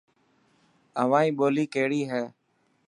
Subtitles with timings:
[1.01, 2.23] اوهائي ٻولي ڪهڙي هي.